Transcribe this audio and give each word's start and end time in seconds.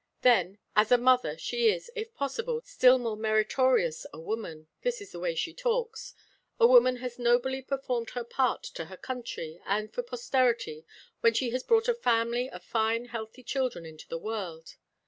Then, 0.23 0.57
as 0.75 0.91
a 0.91 0.97
mother, 0.97 1.37
she 1.37 1.69
is, 1.69 1.91
if 1.95 2.11
possible, 2.15 2.63
still 2.65 2.97
more 2.97 3.15
meritorious 3.15 4.03
a 4.11 4.19
woman 4.19 4.65
(this 4.81 4.99
is 4.99 5.11
the 5.11 5.19
way 5.19 5.35
she 5.35 5.53
talks): 5.53 6.15
A 6.59 6.65
woman 6.65 6.95
has 6.95 7.19
nobly 7.19 7.61
performed 7.61 8.09
her 8.17 8.23
part 8.23 8.63
to 8.63 8.85
her 8.85 8.97
country, 8.97 9.61
and 9.63 9.93
for 9.93 10.01
posterity, 10.01 10.87
when 11.19 11.35
she 11.35 11.51
has 11.51 11.61
brought 11.61 11.87
a 11.87 11.93
family 11.93 12.49
of 12.49 12.63
fine 12.63 13.05
healthy 13.13 13.43
children 13.43 13.85
into 13.85 14.07
the 14.07 14.17
world. 14.17 14.75